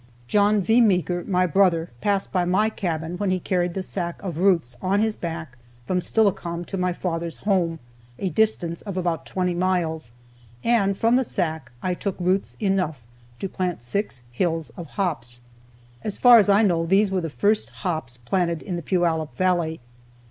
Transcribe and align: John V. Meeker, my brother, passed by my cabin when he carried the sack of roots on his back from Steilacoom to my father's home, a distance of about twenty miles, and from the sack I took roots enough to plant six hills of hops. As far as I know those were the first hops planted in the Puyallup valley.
John 0.27 0.61
V. 0.61 0.81
Meeker, 0.81 1.23
my 1.25 1.45
brother, 1.45 1.91
passed 2.01 2.31
by 2.31 2.43
my 2.43 2.71
cabin 2.71 3.19
when 3.19 3.29
he 3.29 3.39
carried 3.39 3.75
the 3.75 3.83
sack 3.83 4.19
of 4.23 4.39
roots 4.39 4.75
on 4.81 4.99
his 4.99 5.15
back 5.15 5.59
from 5.85 6.01
Steilacoom 6.01 6.65
to 6.65 6.75
my 6.75 6.91
father's 6.91 7.37
home, 7.45 7.77
a 8.17 8.29
distance 8.29 8.81
of 8.81 8.97
about 8.97 9.27
twenty 9.27 9.53
miles, 9.53 10.11
and 10.63 10.97
from 10.97 11.17
the 11.17 11.23
sack 11.23 11.71
I 11.83 11.93
took 11.93 12.15
roots 12.19 12.57
enough 12.59 13.03
to 13.37 13.47
plant 13.47 13.83
six 13.83 14.23
hills 14.31 14.71
of 14.71 14.87
hops. 14.87 15.39
As 16.03 16.17
far 16.17 16.39
as 16.39 16.49
I 16.49 16.63
know 16.63 16.87
those 16.87 17.11
were 17.11 17.21
the 17.21 17.29
first 17.29 17.69
hops 17.69 18.17
planted 18.17 18.63
in 18.63 18.77
the 18.77 18.81
Puyallup 18.81 19.35
valley. 19.35 19.81